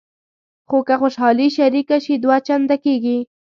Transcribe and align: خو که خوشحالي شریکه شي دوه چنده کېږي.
خو 0.67 0.77
که 0.87 0.95
خوشحالي 1.01 1.47
شریکه 1.57 1.97
شي 2.05 2.13
دوه 2.23 2.37
چنده 2.47 2.75
کېږي. 2.85 3.17